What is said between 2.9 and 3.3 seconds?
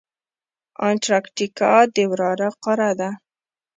ده.